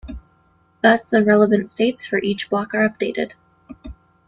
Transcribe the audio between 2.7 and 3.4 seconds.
are updated.